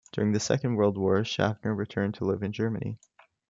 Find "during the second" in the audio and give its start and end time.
0.13-0.77